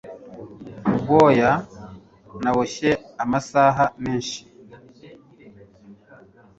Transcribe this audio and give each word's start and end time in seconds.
Ubwoya 0.89 1.51
naboshye 2.43 2.91
amasaha 3.23 3.83
menshi 4.03 4.39